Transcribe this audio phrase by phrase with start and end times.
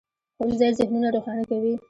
[0.37, 1.73] ښوونځی ذهنونه روښانه کوي.